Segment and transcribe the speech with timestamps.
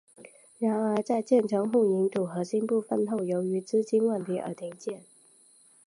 [0.57, 5.03] 然而在建成混凝土核心部分后由于资金问题而停建。